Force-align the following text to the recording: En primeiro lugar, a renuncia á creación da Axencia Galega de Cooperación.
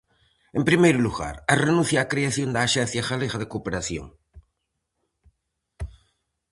En 0.57 0.63
primeiro 0.69 0.99
lugar, 1.07 1.35
a 1.51 1.53
renuncia 1.65 2.05
á 2.05 2.09
creación 2.13 2.49
da 2.51 2.61
Axencia 2.67 3.07
Galega 3.09 3.37
de 3.39 3.49
Cooperación. 3.53 4.05